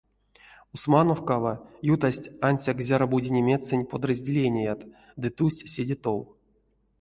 Усмановкава 0.75 1.51
ютасть 1.93 2.31
ансяк 2.49 2.77
зяро-бути 2.87 3.29
немецень 3.37 3.85
подразделеният 3.91 4.81
ды 5.21 5.27
тусть 5.37 5.67
седе 5.73 5.95
тов. 6.05 6.19